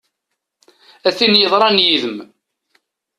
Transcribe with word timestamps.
A 1.07 1.09
tin 1.17 1.33
yeḍran 1.41 1.77
yid-m! 1.85 2.17